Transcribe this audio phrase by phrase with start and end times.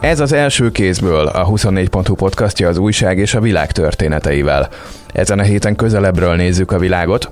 [0.00, 4.68] Ez az első kézből a 24.hu podcastja az újság és a világ történeteivel.
[5.12, 7.30] Ezen a héten közelebbről nézzük a világot,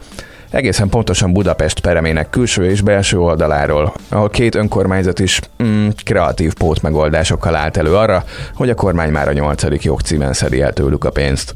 [0.50, 7.54] egészen pontosan Budapest peremének külső és belső oldaláról, ahol két önkormányzat is mm, kreatív pótmegoldásokkal
[7.54, 8.24] állt elő arra,
[8.54, 11.54] hogy a kormány már a nyolcadik jogcímen szedi el tőlük a pénzt.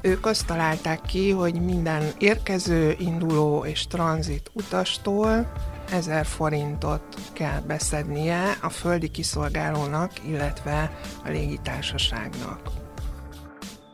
[0.00, 5.52] Ők azt találták ki, hogy minden érkező, induló és tranzit utastól
[5.90, 12.60] 1000 forintot kell beszednie a földi kiszolgálónak, illetve a légitársaságnak.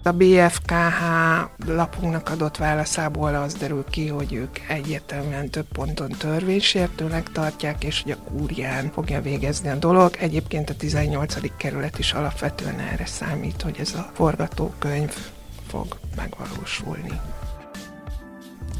[0.04, 1.02] A BFKH
[1.66, 8.12] lapunknak adott válaszából az derül ki, hogy ők egyértelműen több ponton törvénysértőnek tartják, és hogy
[8.12, 10.16] a kúrián fogja végezni a dolog.
[10.18, 11.56] Egyébként a 18.
[11.56, 15.14] kerület is alapvetően erre számít, hogy ez a forgatókönyv
[15.72, 17.20] fog megvalósulni.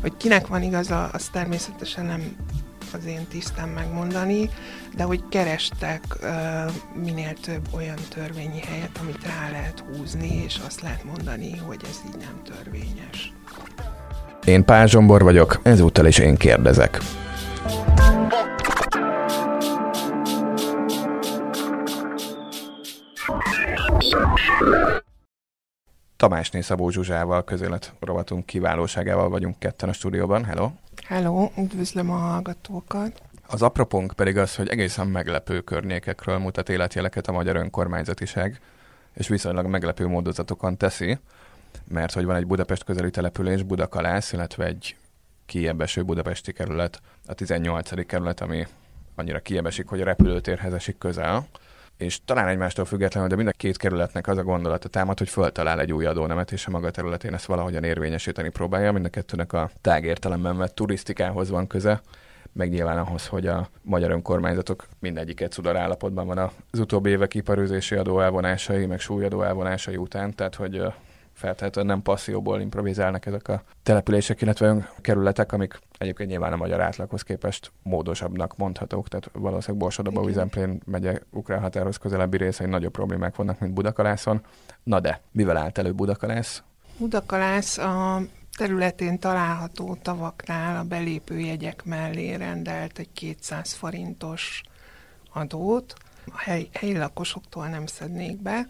[0.00, 2.36] Hogy kinek van igaza, az természetesen nem
[2.94, 4.50] az én tisztem megmondani,
[4.96, 6.28] de hogy kerestek uh,
[7.02, 12.00] minél több olyan törvényi helyet, amit rá lehet húzni, és azt lehet mondani, hogy ez
[12.06, 13.32] így nem törvényes.
[14.44, 17.00] Én Pál Zsombor vagyok, ezúttal is én kérdezek.
[26.22, 30.44] Tamásné Szabó Zsuzsával, közélet rovatunk kiválóságával vagyunk ketten a stúdióban.
[30.44, 30.70] Hello!
[31.04, 33.22] Hello, üdvözlöm a hallgatókat!
[33.46, 38.60] Az apropónk pedig az, hogy egészen meglepő környékekről mutat életjeleket a magyar önkormányzatiság,
[39.12, 41.18] és viszonylag meglepő módozatokon teszi,
[41.88, 44.96] mert hogy van egy Budapest közeli település, Budakalász, illetve egy
[45.46, 48.06] kiebeső budapesti kerület, a 18.
[48.06, 48.66] kerület, ami
[49.14, 51.46] annyira kiebesik, hogy a repülőtérhez esik közel,
[52.02, 55.80] és talán egymástól függetlenül, de mind a két kerületnek az a gondolata támad, hogy föltalál
[55.80, 58.92] egy új adónemet, és a maga területén ezt valahogyan érvényesíteni próbálja.
[58.92, 62.00] Mind a kettőnek a tágértelemben vett turisztikához van köze,
[62.52, 66.38] meg nyilván ahhoz, hogy a magyar önkormányzatok mindegyiket szudar állapotban van
[66.70, 70.82] az utóbbi évek iparőzési adó elvonásai, meg súlyadó elvonásai után, tehát hogy
[71.32, 77.22] feltétlenül nem passzióból improvizálnak ezek a települések, illetve kerületek, amik egyébként nyilván a magyar átlaghoz
[77.22, 83.58] képest módosabbnak mondhatók, tehát valószínűleg Borsodaba, Vizemplén megye ukrán határhoz közelebbi részein nagyobb problémák vannak,
[83.58, 84.40] mint Budakalászon.
[84.82, 86.62] Na de, mivel állt elő Budakalász?
[86.98, 88.20] Budakalász a
[88.56, 94.62] területén található tavaknál a belépő jegyek mellé rendelt egy 200 forintos
[95.32, 95.94] adót,
[96.26, 98.66] a hely, helyi lakosoktól nem szednék be,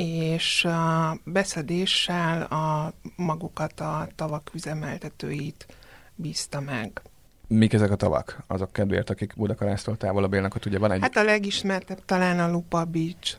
[0.00, 5.66] és a beszedéssel a magukat a tavak üzemeltetőit
[6.14, 7.02] bízta meg.
[7.46, 8.42] Mik ezek a tavak?
[8.46, 11.00] Azok kedvéért, akik Budakalásztól távolabb élnek, ott ugye van egy...
[11.00, 13.38] Hát a legismertebb talán a Lupa Beach,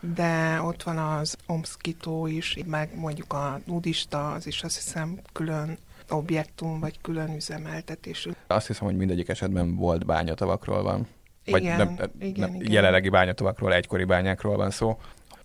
[0.00, 5.78] de ott van az Omskitó is, meg mondjuk a nudista, az is azt hiszem külön
[6.08, 8.30] objektum, vagy külön üzemeltetésű.
[8.46, 11.06] Azt hiszem, hogy mindegyik esetben volt bányatavakról van.
[11.46, 12.72] Vagy igen, nem, igen, nem, igen.
[12.72, 14.98] jelenlegi bányatavakról, egykori bányákról van szó.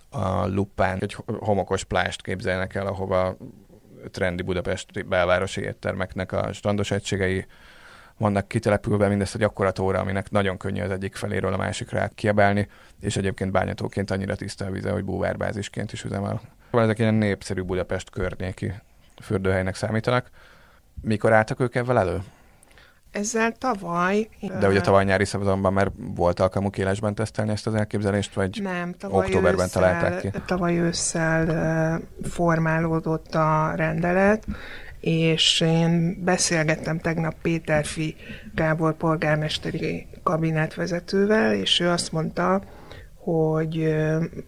[0.09, 3.37] A Lupán egy homokos plást képzelnek el, ahova
[4.11, 7.45] trendi budapesti belvárosi éttermeknek a strandos egységei
[8.17, 12.67] vannak kitelepülve, mindezt egy akkora tóra, aminek nagyon könnyű az egyik feléről a másikra kiabálni,
[12.99, 16.41] és egyébként bányatóként annyira tiszta a vize, hogy búvárbázisként is üzemel.
[16.71, 18.73] Ezek ilyen népszerű Budapest környéki
[19.21, 20.29] fürdőhelynek számítanak.
[21.01, 22.21] Mikor álltak ők ebben elő?
[23.11, 24.29] Ezzel tavaly...
[24.59, 28.93] De ugye tavaly nyári szezonban már volt alkalmuk élesben tesztelni ezt az elképzelést, vagy nem,
[28.97, 30.31] tavaly októberben ősszel, találták ki?
[30.45, 34.45] Tavaly ősszel formálódott a rendelet,
[34.99, 38.15] és én beszélgettem tegnap Péterfi
[38.55, 42.61] Gábor polgármesteri kabinetvezetővel, és ő azt mondta,
[43.27, 43.95] hogy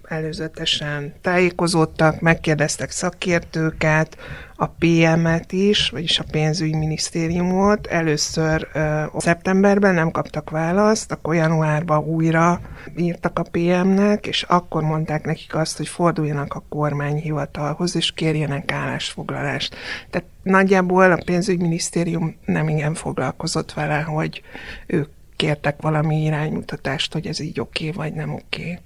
[0.04, 4.18] előzetesen tájékozódtak, megkérdeztek szakértőket,
[4.56, 7.88] a PM-et is, vagyis a pénzügyminisztériumot.
[7.88, 12.62] Először uh, szeptemberben nem kaptak választ, akkor januárban újra
[12.98, 19.76] írtak a PM-nek, és akkor mondták nekik azt, hogy forduljanak a kormányhivatalhoz, és kérjenek állásfoglalást.
[20.10, 24.42] Tehát nagyjából a pénzügyminisztérium nem igen foglalkozott vele, hogy
[24.88, 25.10] ők
[25.40, 28.62] kértek valami iránymutatást, hogy ez így oké okay, vagy nem oké.
[28.62, 28.78] Okay.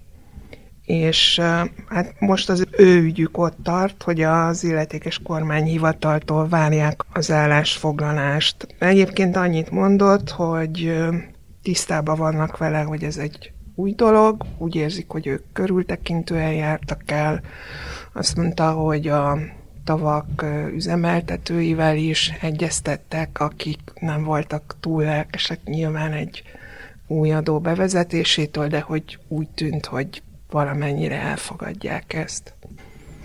[0.86, 1.40] És
[1.88, 8.68] hát most az ő ügyük ott tart, hogy az illetékes kormányhivataltól várják az állásfoglalást.
[8.80, 10.98] Egyébként annyit mondott, hogy
[11.62, 17.42] tisztában vannak vele, hogy ez egy új dolog, úgy érzik, hogy ők körültekintően jártak el.
[18.14, 19.38] Azt mondta, hogy a
[19.84, 26.44] tavak üzemeltetőivel is egyeztettek, akik nem voltak túl lelkesek nyilván egy
[27.08, 32.54] új adó bevezetésétől, de hogy úgy tűnt, hogy valamennyire elfogadják ezt.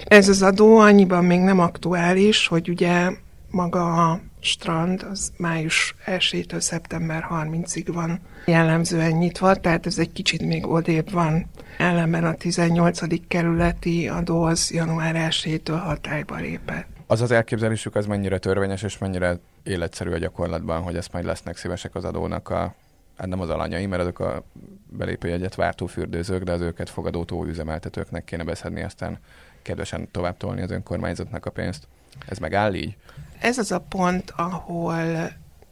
[0.04, 3.10] Ez az adó annyiban még nem aktuális, hogy ugye
[3.50, 10.42] maga a strand az május 1-től szeptember 30-ig van jellemzően nyitva, tehát ez egy kicsit
[10.42, 11.46] még odébb van.
[11.78, 13.28] Ellenben a 18.
[13.28, 16.86] kerületi adó az január 1-től hatályba lépett.
[17.06, 21.56] Az az elképzelésük az mennyire törvényes és mennyire életszerű a gyakorlatban, hogy ezt majd lesznek
[21.56, 22.74] szívesek az adónak a
[23.16, 24.42] hát nem az alanyai, mert azok a
[24.90, 29.18] belépőjegyet váltó fürdőzők, de az őket fogadó tóüzemeltetőknek kéne beszedni, aztán
[29.62, 31.86] kedvesen tovább tolni az önkormányzatnak a pénzt.
[32.26, 32.96] Ez megáll így?
[33.38, 35.30] Ez az a pont, ahol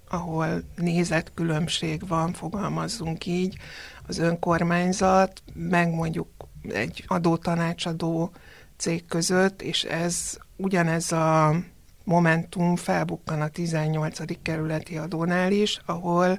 [0.09, 3.57] ahol nézetkülönbség van, fogalmazzunk így,
[4.07, 6.29] az önkormányzat, meg mondjuk
[6.69, 8.31] egy adótanácsadó
[8.77, 11.57] cég között, és ez ugyanez a
[12.05, 14.43] momentum felbukkan a 18.
[14.43, 16.39] kerületi adónál is, ahol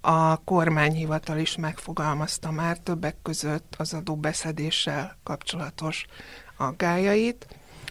[0.00, 6.06] a kormányhivatal is megfogalmazta már többek között az adóbeszedéssel kapcsolatos
[6.56, 7.46] aggájait.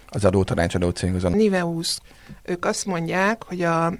[0.10, 1.30] Az adótanácsadó cég az a...
[1.30, 2.00] Niveus.
[2.44, 3.94] Ők azt mondják, hogy a,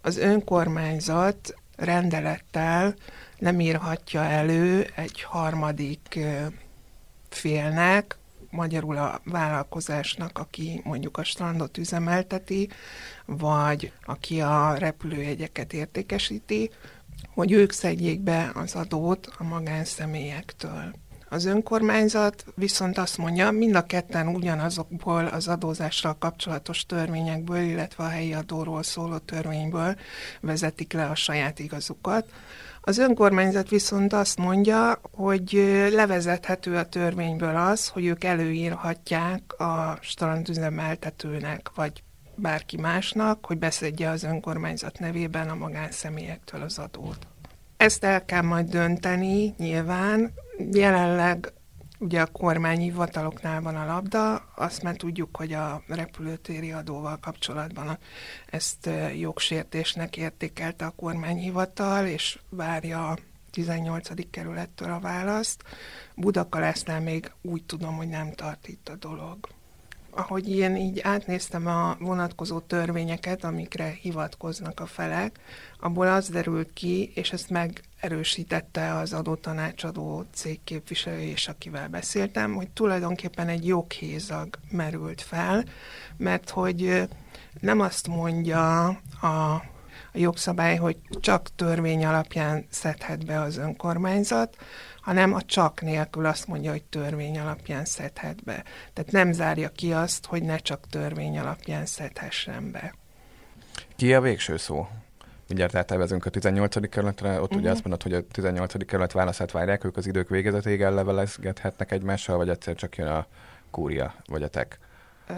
[0.00, 2.94] az önkormányzat rendelettel
[3.38, 6.18] nem írhatja elő egy harmadik
[7.28, 8.18] félnek,
[8.50, 12.68] magyarul a vállalkozásnak, aki mondjuk a strandot üzemelteti,
[13.24, 16.70] vagy aki a repülőjegyeket értékesíti,
[17.34, 20.92] hogy ők szedjék be az adót a magánszemélyektől.
[21.30, 28.08] Az önkormányzat viszont azt mondja, mind a ketten ugyanazokból az adózással kapcsolatos törvényekből, illetve a
[28.08, 29.96] helyi adóról szóló törvényből
[30.40, 32.26] vezetik le a saját igazukat.
[32.80, 35.50] Az önkormányzat viszont azt mondja, hogy
[35.92, 42.02] levezethető a törvényből az, hogy ők előírhatják a strandüzemeltetőnek, vagy
[42.34, 47.26] bárki másnak, hogy beszedje az önkormányzat nevében a magánszemélyektől az adót.
[47.78, 50.32] Ezt el kell majd dönteni, nyilván.
[50.72, 51.52] Jelenleg
[51.98, 57.98] ugye a kormányi hivataloknál van a labda, azt már tudjuk, hogy a repülőtéri adóval kapcsolatban
[58.46, 63.18] ezt jogsértésnek értékelte a kormányhivatal, és várja a
[63.50, 64.30] 18.
[64.30, 65.62] kerülettől a választ.
[66.14, 69.48] Budakalásznál még úgy tudom, hogy nem tart itt a dolog
[70.18, 75.38] ahogy én így átnéztem a vonatkozó törvényeket, amikre hivatkoznak a felek,
[75.80, 82.68] abból az derült ki, és ezt megerősítette az adótanácsadó cég képviselő, és akivel beszéltem, hogy
[82.70, 85.64] tulajdonképpen egy joghézag merült fel,
[86.16, 87.08] mert hogy
[87.60, 88.86] nem azt mondja
[89.22, 89.62] a
[90.12, 94.56] jogszabály, hogy csak törvény alapján szedhet be az önkormányzat,
[95.08, 98.64] hanem a csak nélkül azt mondja, hogy törvény alapján szedhet be.
[98.92, 102.94] Tehát nem zárja ki azt, hogy ne csak törvény alapján szedhessen be.
[103.96, 104.88] Ki a végső szó?
[105.46, 106.88] Mindjárt áttervezünk a 18.
[106.88, 107.56] kerületre, ott uh-huh.
[107.56, 107.76] ugye mhm.
[107.76, 108.86] azt mondod, hogy a 18.
[108.86, 113.26] kerület válaszát várják, ők az idők végezetéig ellevelezgethetnek egymással, vagy egyszer csak jön a
[113.70, 114.78] kúria, vagy a tek?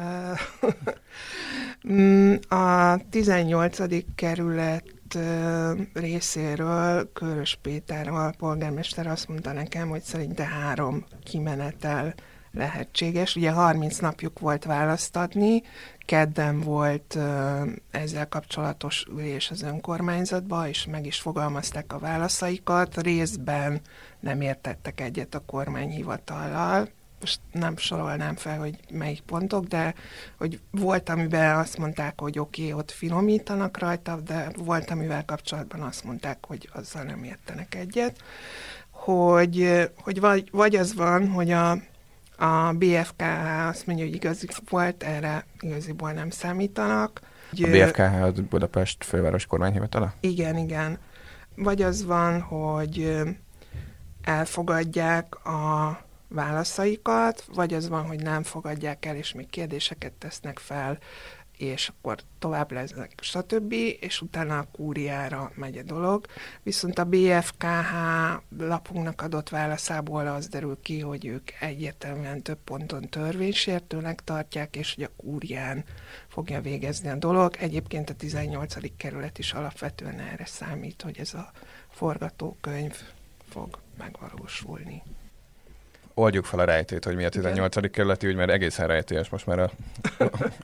[1.88, 3.78] Mm, a 18.
[4.14, 4.99] kerület
[5.92, 12.14] részéről Körös Péter, a polgármester azt mondta nekem, hogy szerinte három kimenetel
[12.52, 13.36] lehetséges.
[13.36, 15.62] Ugye 30 napjuk volt választatni,
[15.98, 17.18] kedden volt
[17.90, 23.02] ezzel kapcsolatos ülés az önkormányzatba, és meg is fogalmazták a válaszaikat.
[23.02, 23.80] Részben
[24.20, 26.88] nem értettek egyet a kormányhivatallal,
[27.20, 29.94] most nem sorolnám fel, hogy melyik pontok, de
[30.36, 35.80] hogy volt, amiben azt mondták, hogy oké, okay, ott finomítanak rajta, de volt, amivel kapcsolatban
[35.80, 38.22] azt mondták, hogy azzal nem értenek egyet.
[38.90, 41.70] Hogy, hogy vagy, vagy az van, hogy a,
[42.36, 43.22] a BFK
[43.68, 47.20] azt mondja, hogy igazi volt, erre igaziból nem számítanak.
[47.52, 50.14] A BFKH az Budapest főváros kormányhivatala?
[50.20, 50.98] Igen, igen.
[51.56, 53.20] Vagy az van, hogy
[54.22, 55.98] elfogadják a
[56.30, 60.98] válaszaikat, vagy az van, hogy nem fogadják el, és még kérdéseket tesznek fel,
[61.60, 66.26] és akkor tovább lesznek, stb., és utána a kúriára megy a dolog.
[66.62, 67.94] Viszont a BFKH
[68.58, 75.04] lapunknak adott válaszából az derül ki, hogy ők egyértelműen több ponton törvénysértőnek tartják, és hogy
[75.04, 75.84] a kúrián
[76.28, 77.56] fogja végezni a dolog.
[77.58, 78.96] Egyébként a 18.
[78.96, 81.50] kerület is alapvetően erre számít, hogy ez a
[81.90, 82.96] forgatókönyv
[83.48, 85.02] fog megvalósulni
[86.20, 87.76] oldjuk fel a rejtét, hogy mi a 18.
[87.76, 87.90] Igen.
[87.90, 89.70] kerületi ügy, mert egészen rejtélyes most már a,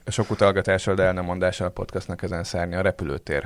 [0.05, 3.45] a sok utalgatással, de el nem mondással a podcastnak ezen szárni a repülőtér.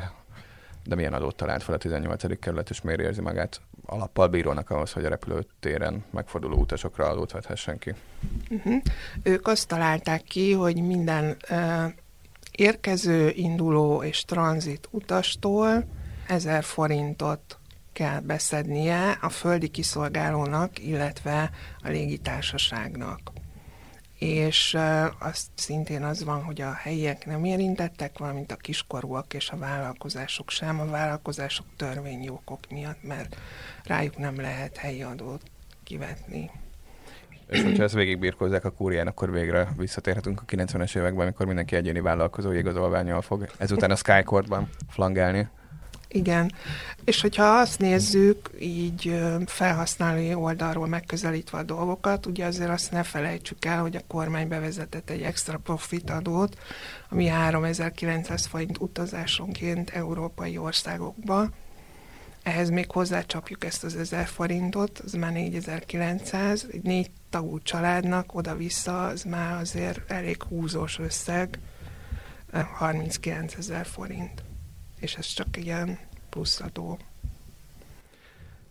[0.83, 2.39] De milyen adót talált fel a 18.
[2.39, 7.77] kerület, és miért érzi magát alappal bírónak ahhoz, hogy a repülőtéren megforduló utasokra adót vethessen
[7.77, 7.93] ki?
[8.49, 8.81] Uh-huh.
[9.23, 11.83] Ők azt találták ki, hogy minden uh,
[12.51, 15.85] érkező, induló és tranzit utastól
[16.27, 17.59] 1000 forintot
[17.93, 21.51] kell beszednie a földi kiszolgálónak, illetve
[21.83, 23.19] a légitársaságnak.
[24.21, 24.77] és
[25.19, 30.49] azt szintén az van, hogy a helyiek nem érintettek, valamint a kiskorúak és a vállalkozások
[30.49, 33.35] sem, a vállalkozások törvényi okok miatt, mert
[33.83, 35.41] rájuk nem lehet helyi adót
[35.83, 36.51] kivetni.
[37.47, 41.99] És hogyha ezt végigbírkozzák a kúrián, akkor végre visszatérhetünk a 90-es években, amikor mindenki egyéni
[41.99, 45.47] vállalkozói igazolványjal fog ezután a Skycourt-ban flangálni.
[46.13, 46.51] Igen,
[47.03, 53.65] és hogyha azt nézzük, így felhasználói oldalról megközelítve a dolgokat, ugye azért azt ne felejtsük
[53.65, 56.57] el, hogy a kormány bevezetett egy extra profit adót,
[57.09, 61.49] ami 3900 forint utazásonként európai országokba.
[62.43, 69.05] Ehhez még hozzácsapjuk ezt az 1000 forintot, az már 4900, egy négy tagú családnak oda-vissza,
[69.05, 71.59] az már azért elég húzós összeg,
[72.77, 74.43] 39 ezer forint
[75.01, 76.97] és ez csak ilyen pluszadó.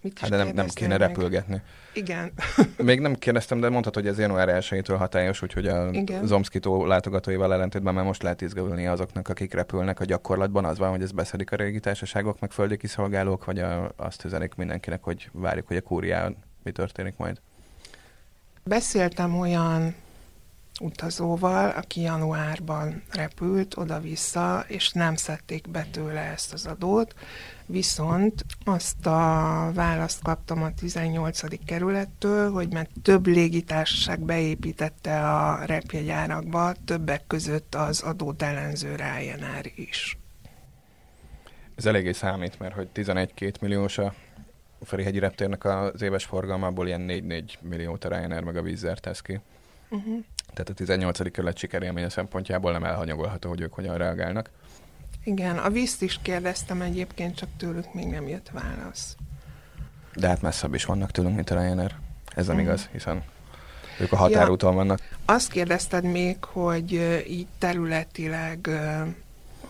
[0.03, 1.09] Mit hát de nem, nem kéne meg?
[1.09, 1.63] repülgetni.
[1.95, 2.33] Igen.
[2.77, 5.91] Még nem kérdeztem, de mondhatod, hogy ez január 1 hatályos, úgyhogy a
[6.25, 10.65] Zomszkitó látogatóival ellentétben már most lehet izgulni azoknak, akik repülnek a gyakorlatban.
[10.65, 14.55] Az van, hogy ez beszedik a régi társaságok, meg földi kiszolgálók, vagy a, azt üzenik
[14.55, 17.41] mindenkinek, hogy várjuk, hogy a kúrián mi történik majd.
[18.65, 19.95] Beszéltem olyan
[20.81, 27.15] utazóval, aki januárban repült oda-vissza, és nem szedték be tőle ezt az adót,
[27.67, 31.65] viszont azt a választ kaptam a 18.
[31.65, 40.19] kerülettől, hogy mert több légitársaság beépítette a repjegyárakba, többek között az adót ellenző Ryanair is.
[41.75, 44.15] Ez eléggé számít, mert hogy 11-2 milliós a
[44.83, 49.41] Ferihegyi reptérnek az éves forgalmából ilyen 4-4 milliót a Ryanair meg a Wizz tesz ki.
[49.91, 50.25] Uh-huh.
[50.53, 51.33] Tehát a 18.
[51.33, 54.51] kerület sikerélménye szempontjából nem elhanyagolható, hogy ők hogyan reagálnak.
[55.25, 59.17] Igen, a vízt is kérdeztem egyébként, csak tőlük még nem jött válasz.
[60.15, 61.95] De hát messzebb is vannak tőlünk, mint a Ryanair.
[62.35, 62.71] Ez nem uh-huh.
[62.71, 63.23] igaz, hiszen
[64.01, 65.01] ők a határúton ja, vannak.
[65.25, 66.93] Azt kérdezted még, hogy
[67.29, 68.71] így területileg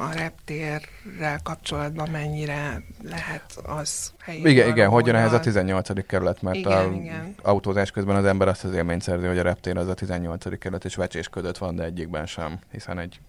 [0.00, 6.06] a reptérrel kapcsolatban mennyire lehet az helyi Igen, igen, hogyan ehhez a 18.
[6.06, 7.34] kerület, mert igen, a igen.
[7.42, 10.58] autózás közben az ember azt az élményt szerzi, hogy a reptér az a 18.
[10.58, 13.20] kerület, és vecsés ködött van, de egyikben sem, hiszen egy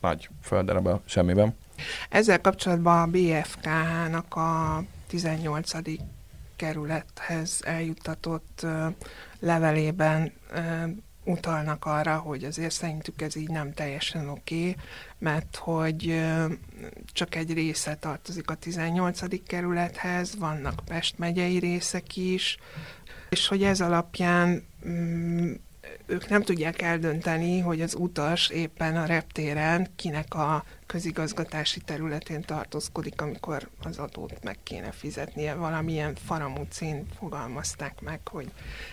[0.00, 1.56] nagy földarab semmiben.
[2.08, 5.70] Ezzel kapcsolatban a BFKH-nak a 18.
[6.56, 8.66] kerülethez eljuttatott
[9.40, 10.32] levelében
[11.24, 14.76] utalnak arra, hogy azért szerintük ez így nem teljesen oké, okay,
[15.18, 16.22] mert hogy
[17.12, 19.46] csak egy része tartozik a 18.
[19.46, 22.58] kerülethez, vannak Pest megyei részek is,
[23.30, 25.52] és hogy ez alapján mm,
[26.06, 33.20] ők nem tudják eldönteni, hogy az utas éppen a reptéren kinek a közigazgatási területén tartózkodik,
[33.20, 35.54] amikor az adót meg kéne fizetnie.
[35.54, 38.50] Valamilyen faramúcén fogalmazták meg, hogy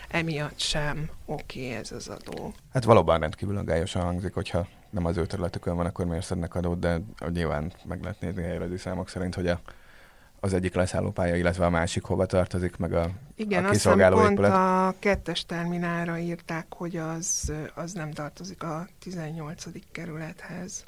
[0.10, 2.54] emiatt sem oké okay ez az adó.
[2.74, 6.80] Hát valóban rendkívül aggályosan hangzik, hogyha nem az ő területükön van, akkor miért szednek adót,
[6.80, 9.60] de nyilván meg lehet nézni helyrezi számok szerint, hogy a
[10.42, 14.52] az egyik leszállópálya, illetve a másik hova tartozik, meg a, Igen, a kiszolgáló pont épület.
[14.52, 19.64] a kettes terminálra írták, hogy az, az nem tartozik a 18.
[19.92, 20.84] kerülethez.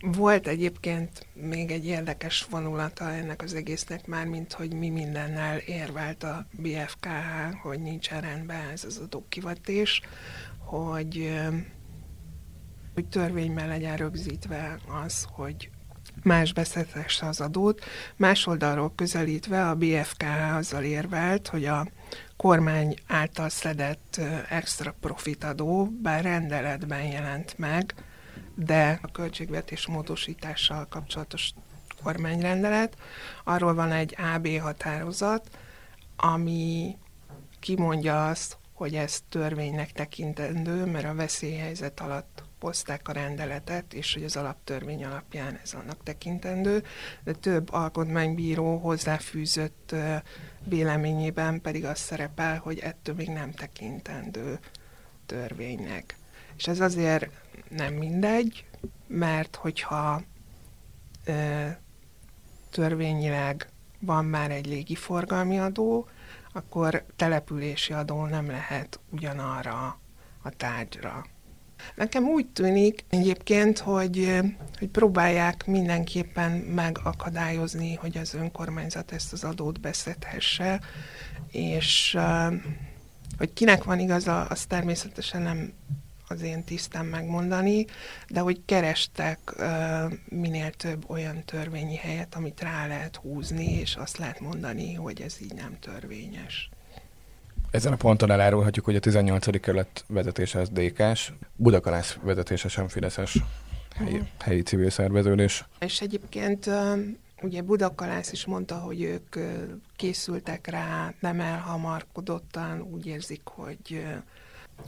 [0.00, 6.22] Volt egyébként még egy érdekes vonulata ennek az egésznek már, mint hogy mi mindennel érvelt
[6.22, 10.00] a BFKH, hogy nincsen rendben ez az adókivatés,
[10.58, 11.32] hogy,
[12.94, 15.70] hogy törvényben legyen rögzítve az, hogy
[16.22, 17.84] más beszedhesse az adót.
[18.16, 21.86] Más oldalról közelítve a BFKH azzal érvelt, hogy a
[22.36, 27.94] kormány által szedett extra profit adó, bár rendeletben jelent meg,
[28.56, 31.52] de a költségvetés módosítással kapcsolatos
[32.02, 32.96] kormányrendelet,
[33.44, 35.58] arról van egy AB határozat,
[36.16, 36.96] ami
[37.60, 44.24] kimondja azt, hogy ez törvénynek tekintendő, mert a veszélyhelyzet alatt hozták a rendeletet, és hogy
[44.24, 46.84] az alaptörvény alapján ez annak tekintendő,
[47.24, 49.94] de több alkotmánybíró hozzáfűzött
[50.64, 54.58] véleményében pedig az szerepel, hogy ettől még nem tekintendő
[55.26, 56.16] törvénynek.
[56.56, 57.28] És ez azért
[57.68, 58.64] nem mindegy,
[59.06, 60.22] mert hogyha
[61.24, 61.66] ö,
[62.70, 63.68] törvényileg
[64.00, 66.08] van már egy légiforgalmi adó,
[66.52, 70.00] akkor települési adó nem lehet ugyanarra
[70.42, 71.26] a tárgyra.
[71.94, 74.40] Nekem úgy tűnik egyébként, hogy,
[74.78, 80.80] hogy próbálják mindenképpen megakadályozni, hogy az önkormányzat ezt az adót beszedhesse,
[81.50, 82.18] és
[83.38, 85.72] hogy kinek van igaza, az természetesen nem
[86.28, 87.86] az én tisztán megmondani,
[88.28, 94.16] de hogy kerestek uh, minél több olyan törvényi helyet, amit rá lehet húzni, és azt
[94.16, 96.70] lehet mondani, hogy ez így nem törvényes.
[97.70, 99.60] Ezen a ponton elárulhatjuk, hogy a 18.
[99.60, 103.38] kerület vezetése az DK-s, Budakalász vezetése sem Fideszes
[103.96, 105.64] helyi, helyi civil szerveződés.
[105.78, 106.70] És egyébként
[107.42, 109.36] ugye Budakalász is mondta, hogy ők
[109.96, 114.06] készültek rá, nem elhamarkodottan, úgy érzik, hogy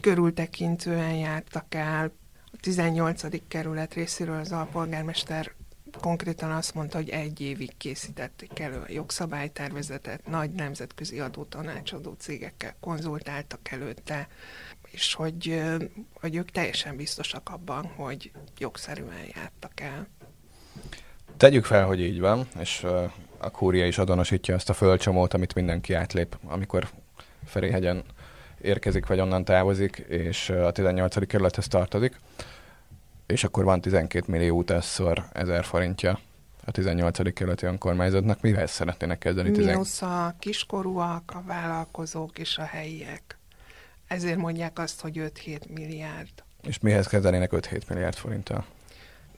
[0.00, 2.12] körültekintően jártak el.
[2.52, 3.48] A 18.
[3.48, 5.52] kerület részéről az alpolgármester
[6.00, 13.70] konkrétan azt mondta, hogy egy évig készítették elő a jogszabálytervezetet, nagy nemzetközi adótanácsadó cégekkel konzultáltak
[13.70, 14.28] előtte,
[14.90, 15.62] és hogy,
[16.12, 20.06] hogy ők teljesen biztosak abban, hogy jogszerűen jártak el.
[21.36, 22.86] Tegyük fel, hogy így van, és
[23.38, 26.88] a kúria is azonosítja azt a földcsomót, amit mindenki átlép, amikor
[27.44, 28.04] Ferihegyen
[28.60, 31.26] érkezik, vagy onnan távozik, és a 18.
[31.26, 32.16] kerülethez tartozik
[33.28, 36.20] és akkor van 12 millió utasszor 1000 forintja
[36.64, 37.32] a 18.
[37.32, 38.40] kerületi önkormányzatnak.
[38.40, 39.50] Mivel szeretnének kezdeni?
[39.50, 43.38] Minusz a kiskorúak, a vállalkozók és a helyiek.
[44.06, 46.30] Ezért mondják azt, hogy 5-7 milliárd.
[46.62, 48.64] És mihez kezdenének 5-7 milliárd forinttal?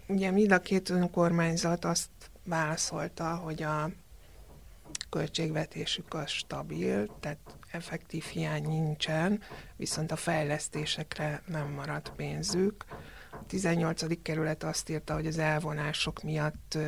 [0.07, 2.09] Ugye mind a két önkormányzat azt
[2.45, 3.91] válaszolta, hogy a
[5.11, 7.39] költségvetésük az stabil, tehát
[7.71, 9.43] effektív hiány nincsen,
[9.77, 12.85] viszont a fejlesztésekre nem maradt pénzük.
[13.33, 14.23] A 18.
[14.23, 16.79] kerület azt írta, hogy az elvonások miatt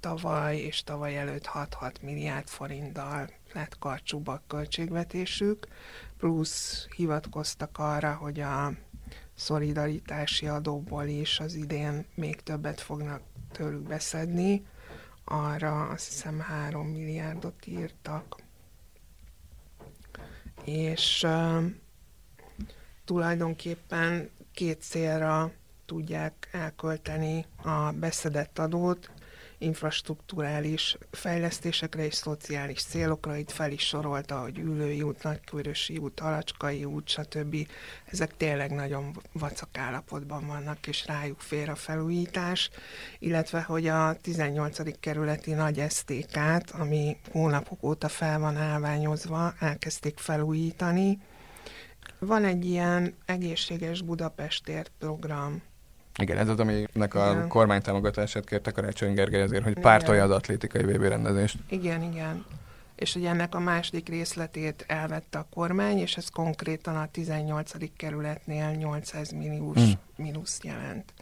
[0.00, 5.66] tavaly és tavaly előtt 6-6 milliárd forinttal lett karcsúbb a költségvetésük,
[6.16, 8.72] plusz hivatkoztak arra, hogy a
[9.34, 13.22] szolidaritási adóból is az idén még többet fognak
[13.52, 14.66] tőlük beszedni,
[15.24, 18.36] arra azt hiszem 3 milliárdot írtak.
[20.70, 21.26] És
[23.04, 25.52] tulajdonképpen két célra
[25.86, 29.10] tudják elkölteni a beszedett adót,
[29.60, 33.36] infrastruktúrális fejlesztésekre és szociális célokra.
[33.36, 37.56] Itt fel is sorolta, hogy Ülői út, Nagykörösi út, Alacskai út, stb.
[38.04, 42.70] Ezek tényleg nagyon vacak állapotban vannak, és rájuk fér a felújítás,
[43.18, 45.00] illetve hogy a 18.
[45.00, 51.18] kerületi nagy esztékát, ami hónapok óta fel van állványozva, elkezdték felújítani.
[52.18, 55.62] Van egy ilyen egészséges Budapestért program,
[56.18, 57.48] igen, ez az, aminek a igen.
[57.48, 61.58] kormány támogatását kérte Karácsony Gergely azért, hogy pártolja az atlétikai VB rendezést.
[61.68, 62.44] Igen, igen.
[62.94, 67.72] És hogy ennek a második részletét elvette a kormány, és ez konkrétan a 18.
[67.96, 69.92] kerületnél 800 milliós hmm.
[70.16, 71.12] mínusz jelent.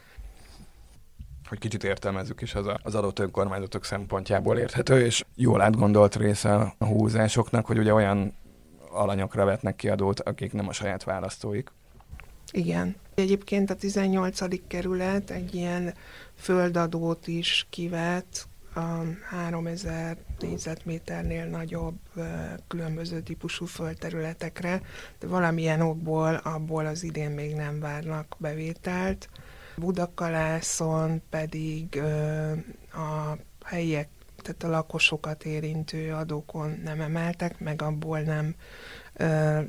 [1.48, 6.74] Hogy kicsit értelmezzük is, az a, az adott önkormányzatok szempontjából érthető, és jól átgondolt része
[6.78, 8.34] a húzásoknak, hogy ugye olyan
[8.90, 11.70] alanyokra vetnek ki adót, akik nem a saját választóik.
[12.50, 12.96] Igen.
[13.14, 14.66] Egyébként a 18.
[14.66, 15.94] kerület egy ilyen
[16.34, 21.98] földadót is kivet, a 3000 négyzetméternél nagyobb
[22.68, 24.82] különböző típusú földterületekre,
[25.18, 29.28] de valamilyen okból abból az idén még nem várnak bevételt.
[29.76, 32.02] Budakalászon pedig
[32.92, 34.08] a helyiek,
[34.42, 38.54] tehát a lakosokat érintő adókon nem emeltek, meg abból nem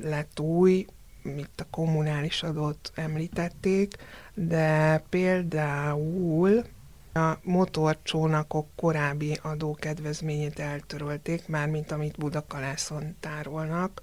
[0.02, 0.86] lett új,
[1.22, 3.94] mint a kommunális adót említették,
[4.34, 6.64] de például
[7.12, 14.02] a motorcsónakok korábbi adókedvezményét eltörölték, mármint amit Budakalászon tárolnak,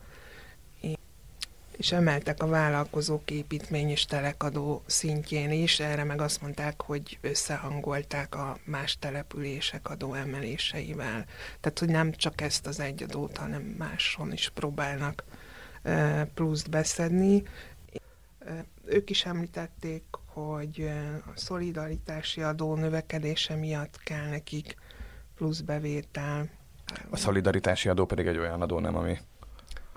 [1.77, 8.35] és emeltek a vállalkozók építmény és telekadó szintjén is, erre meg azt mondták, hogy összehangolták
[8.35, 11.25] a más települések adó emeléseivel.
[11.59, 15.23] Tehát, hogy nem csak ezt az egy adót, hanem máson is próbálnak
[16.33, 17.43] pluszt beszedni.
[18.85, 20.89] Ők is említették, hogy
[21.25, 24.75] a szolidaritási adó növekedése miatt kell nekik
[25.35, 26.49] plusz bevétel.
[27.09, 29.17] A szolidaritási adó pedig egy olyan adó, nem, ami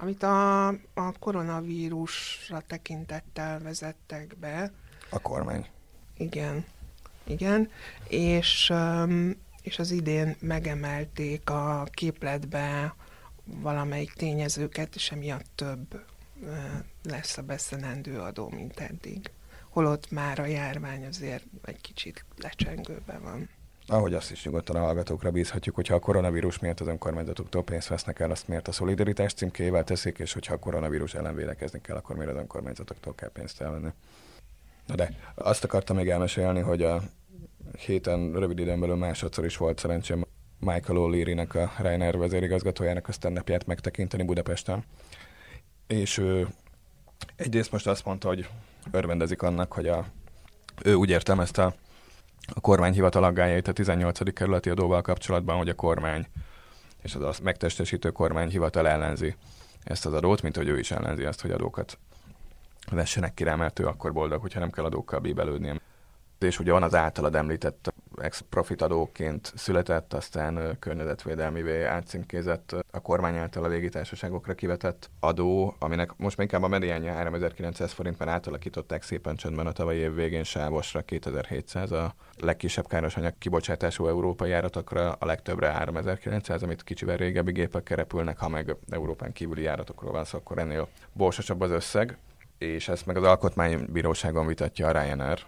[0.00, 4.72] amit a, a koronavírusra tekintettel vezettek be.
[5.10, 5.66] A kormány.
[6.16, 6.64] Igen,
[7.24, 7.70] igen,
[8.08, 8.72] és,
[9.62, 12.94] és az idén megemelték a képletbe
[13.54, 16.00] valamelyik tényezőket, és emiatt több
[17.02, 19.30] lesz a beszedendő adó, mint eddig.
[19.68, 23.48] Holott már a járvány azért egy kicsit lecsengőben van.
[23.86, 28.20] Ahogy azt is nyugodtan a hallgatókra bízhatjuk, hogyha a koronavírus miatt az önkormányzatoktól pénzt vesznek
[28.20, 32.16] el, azt miért a szolidaritás címkével teszik, és hogyha a koronavírus ellen védekezni kell, akkor
[32.16, 33.88] miért az önkormányzatoktól kell pénzt elvenni.
[34.86, 37.02] Na de azt akartam még elmesélni, hogy a
[37.78, 40.24] héten rövid időn belül másodszor is volt szerencsém
[40.60, 44.84] Michael O'Leary-nek, a Reiner vezérigazgatójának a stand megtekinteni Budapesten.
[45.86, 46.48] És ő
[47.36, 48.48] egyrészt most azt mondta, hogy
[48.90, 50.06] örvendezik annak, hogy a,
[50.82, 51.74] ő úgy értelmezte
[52.54, 54.32] a kormány hivatal aggájait a 18.
[54.32, 56.26] kerületi adóval kapcsolatban, hogy a kormány
[57.02, 59.34] és az azt megtestesítő kormány hivatal ellenzi
[59.84, 61.98] ezt az adót, mint hogy ő is ellenzi azt, hogy adókat
[62.90, 65.80] vessenek ki rá, mert ő akkor boldog, hogyha nem kell adókkal bíbelődnie
[66.42, 73.64] és ugye van az általad említett ex-profit adóként született, aztán környezetvédelmivé átcímkézett a kormány által
[73.64, 79.36] a légitársaságokra kivetett adó, aminek most még inkább a mediánja 3900 forint, mert átalakították szépen
[79.36, 85.68] csöndben a tavalyi év végén sávosra 2700 a legkisebb károsanyag kibocsátású európai járatokra, a legtöbbre
[85.68, 90.88] 3900, amit kicsivel régebbi gépekkel repülnek, ha meg Európán kívüli járatokról van szó, akkor ennél
[91.12, 92.18] borsosabb az összeg
[92.58, 95.46] és ezt meg az alkotmánybíróságon vitatja a Ryanair,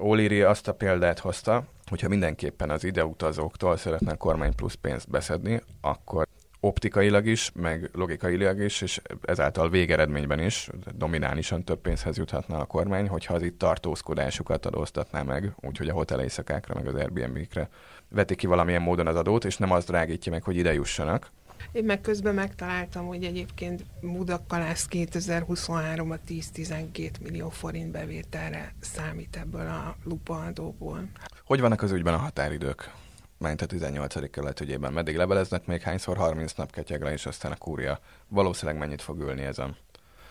[0.00, 5.60] O'Leary azt a példát hozta, hogyha mindenképpen az ideutazóktól szeretne a kormány plusz pénzt beszedni,
[5.80, 6.26] akkor
[6.60, 13.08] optikailag is, meg logikailag is, és ezáltal végeredményben is dominálisan több pénzhez juthatna a kormány,
[13.08, 17.68] hogyha az itt tartózkodásukat adóztatná meg, úgyhogy a hotel éjszakákra, meg az Airbnb-kre
[18.08, 21.30] veti ki valamilyen módon az adót, és nem az drágítja meg, hogy ide jussanak,
[21.72, 29.66] én meg közben megtaláltam, hogy egyébként Budakalász 2023 a 10-12 millió forint bevételre számít ebből
[29.66, 31.08] a lupaadóból.
[31.44, 32.90] Hogy vannak az ügyben a határidők?
[33.38, 34.30] Mert a 18.
[34.30, 39.02] kerület ügyében meddig leveleznek, még hányszor 30 nap ketyegre, és aztán a kúria valószínűleg mennyit
[39.02, 39.76] fog ülni ezen?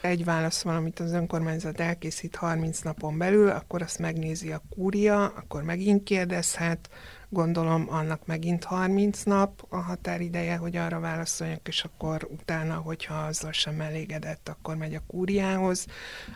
[0.02, 5.26] Egy válasz van, amit az önkormányzat elkészít 30 napon belül, akkor azt megnézi a kúria,
[5.26, 6.90] akkor megint kérdezhet,
[7.30, 13.52] gondolom annak megint 30 nap a határideje, hogy arra válaszoljak, és akkor utána, hogyha azzal
[13.52, 15.86] sem elégedett, akkor megy a kúriához.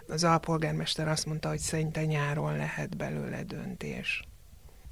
[0.08, 4.24] Az alpolgármester azt mondta, hogy szerinte nyáron lehet belőle döntés.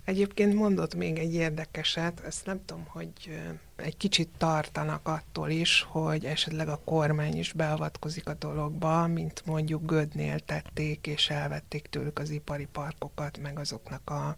[0.10, 3.42] Egyébként mondott még egy érdekeset, ezt nem tudom, hogy
[3.76, 9.86] egy kicsit tartanak attól is, hogy esetleg a kormány is beavatkozik a dologba, mint mondjuk
[9.86, 14.36] Gödnél tették, és elvették tőlük az ipari parkokat, meg azoknak a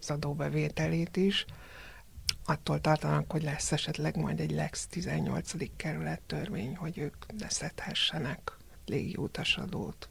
[0.00, 1.44] az adóbevételét is.
[2.44, 5.52] Attól tartanak, hogy lesz esetleg majd egy Lex 18.
[5.76, 8.56] kerület törvény, hogy ők ne szedhessenek
[9.16, 10.08] utasadót.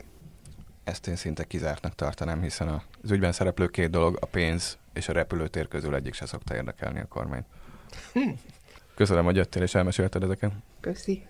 [0.84, 2.68] Ezt én szinte kizártnak tartanám, hiszen
[3.02, 7.00] az ügyben szereplő két dolog, a pénz és a repülőtér közül egyik se szokta érdekelni
[7.00, 7.46] a kormány.
[8.14, 8.30] Hm.
[8.96, 10.52] Köszönöm, hogy jöttél és elmesélted ezeket.
[10.80, 11.26] Köszi.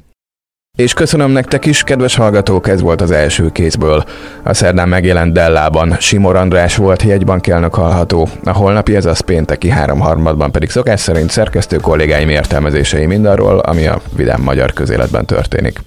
[0.78, 4.04] És köszönöm nektek is, kedves hallgatók, ez volt az első kézből.
[4.44, 10.52] A szerdán megjelent Dellában Simor András volt jegybankelnök hallható, a holnapi ez az pénteki háromharmadban
[10.52, 15.80] pedig szokás szerint szerkesztő kollégáim értelmezései mindarról, ami a vidám magyar közéletben történik.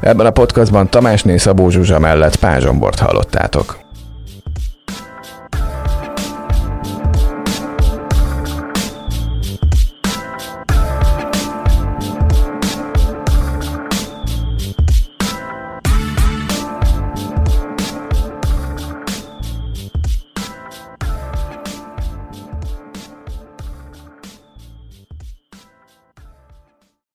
[0.00, 3.87] Ebben a podcastban Tamásné Szabó Zsuzsa mellett Pázsombort hallottátok.